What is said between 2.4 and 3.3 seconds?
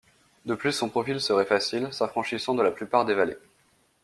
de la plupart des